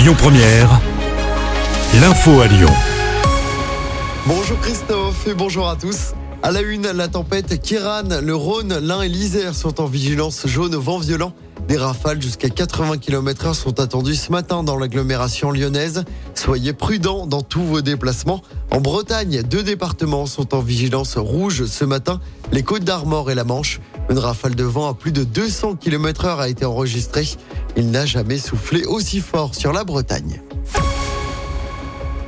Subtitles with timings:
[0.00, 0.80] Lyon Première,
[2.00, 2.70] l'info à Lyon.
[4.26, 6.14] Bonjour Christophe et bonjour à tous.
[6.42, 10.74] À la une, la tempête Kiran, le Rhône, l'Ain et l'Isère sont en vigilance jaune
[10.74, 11.34] au vent violent.
[11.68, 16.04] Des rafales jusqu'à 80 km/h sont attendues ce matin dans l'agglomération lyonnaise.
[16.34, 18.40] Soyez prudents dans tous vos déplacements.
[18.70, 22.20] En Bretagne, deux départements sont en vigilance rouge ce matin,
[22.52, 23.80] les Côtes d'Armor et la Manche.
[24.10, 27.28] Une rafale de vent à plus de 200 km/h a été enregistrée.
[27.76, 30.42] Il n'a jamais soufflé aussi fort sur la Bretagne.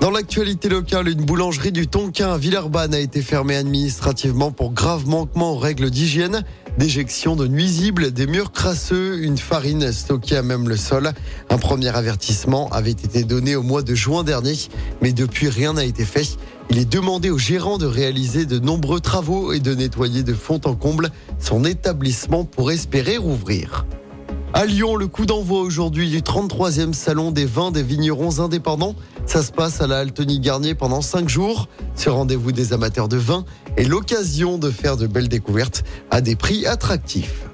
[0.01, 5.07] Dans l'actualité locale, une boulangerie du Tonkin à Villeurbanne a été fermée administrativement pour grave
[5.07, 6.45] manquement aux règles d'hygiène,
[6.79, 11.13] déjection de nuisibles, des murs crasseux, une farine stockée à même le sol.
[11.51, 14.57] Un premier avertissement avait été donné au mois de juin dernier,
[15.03, 16.37] mais depuis rien n'a été fait.
[16.71, 20.61] Il est demandé au gérant de réaliser de nombreux travaux et de nettoyer de fond
[20.65, 23.85] en comble son établissement pour espérer rouvrir.
[24.55, 28.95] À Lyon, le coup d'envoi aujourd'hui du 33e salon des vins des vignerons indépendants.
[29.25, 31.69] Ça se passe à la Altony Garnier pendant 5 jours.
[31.95, 33.47] Ce rendez-vous des amateurs de vin
[33.79, 37.47] est l'occasion de faire de belles découvertes à des prix attractifs.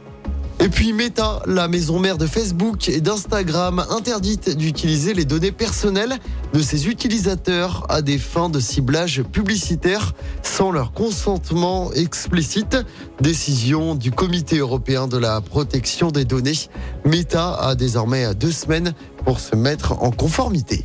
[0.61, 6.17] Et puis Meta, la maison mère de Facebook et d'Instagram, interdite d'utiliser les données personnelles
[6.53, 12.77] de ses utilisateurs à des fins de ciblage publicitaire sans leur consentement explicite.
[13.21, 16.59] Décision du Comité européen de la protection des données.
[17.05, 20.85] Meta a désormais deux semaines pour se mettre en conformité.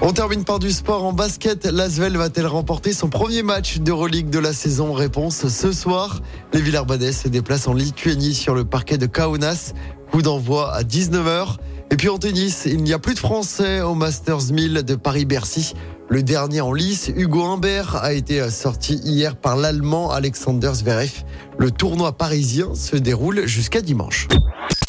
[0.00, 1.64] On termine par du sport en basket.
[1.66, 4.92] L'Asvel va-t-elle remporter son premier match d'Euroleague de la saison?
[4.92, 6.20] Réponse ce soir.
[6.52, 9.72] Les Villarbadais se déplacent en Lituanie sur le parquet de Kaunas.
[10.12, 11.56] Coup d'envoi à 19h.
[11.90, 15.74] Et puis en tennis, il n'y a plus de Français au Masters 1000 de Paris-Bercy.
[16.08, 21.24] Le dernier en lice, Hugo Humbert, a été sorti hier par l'Allemand Alexander Zverev.
[21.58, 24.28] Le tournoi parisien se déroule jusqu'à dimanche.